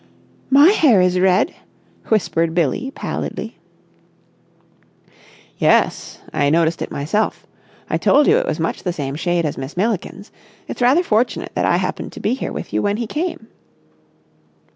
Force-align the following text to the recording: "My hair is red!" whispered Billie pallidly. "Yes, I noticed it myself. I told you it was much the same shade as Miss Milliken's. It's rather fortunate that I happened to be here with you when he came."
"My 0.49 0.69
hair 0.71 0.99
is 0.99 1.19
red!" 1.19 1.53
whispered 2.05 2.55
Billie 2.55 2.89
pallidly. 2.89 3.59
"Yes, 5.59 6.17
I 6.33 6.49
noticed 6.49 6.81
it 6.81 6.89
myself. 6.89 7.45
I 7.87 7.99
told 7.99 8.25
you 8.25 8.39
it 8.39 8.47
was 8.47 8.59
much 8.59 8.81
the 8.81 8.93
same 8.93 9.13
shade 9.13 9.45
as 9.45 9.59
Miss 9.59 9.77
Milliken's. 9.77 10.31
It's 10.67 10.81
rather 10.81 11.03
fortunate 11.03 11.51
that 11.53 11.65
I 11.67 11.77
happened 11.77 12.13
to 12.13 12.19
be 12.19 12.33
here 12.33 12.51
with 12.51 12.73
you 12.73 12.81
when 12.81 12.97
he 12.97 13.05
came." 13.05 13.45